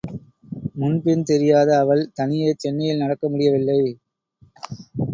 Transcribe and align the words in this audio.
முன்பின் 0.75 1.23
தெரியாத 1.23 1.69
அவள் 1.77 2.03
தனியே 2.13 2.49
சென்னையில் 2.57 2.97
நடக்க 2.97 3.29
முடியவில்லை. 3.29 3.79